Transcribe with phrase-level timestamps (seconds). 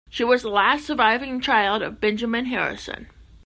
[0.09, 3.05] She was the last surviving child of Benjamin Harrison.